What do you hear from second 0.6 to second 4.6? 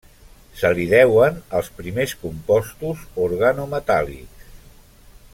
Se li deuen els primers compostos organometàl·lics.